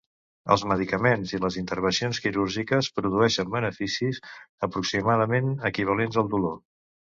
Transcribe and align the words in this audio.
Els 0.53 0.61
medicaments 0.69 1.33
i 1.37 1.39
les 1.43 1.57
intervencions 1.61 2.21
quirúrgiques 2.23 2.89
produeixen 2.97 3.53
beneficis 3.57 4.23
aproximadament 4.71 5.55
equivalents 5.73 6.21
al 6.25 6.35
dolor. 6.37 6.61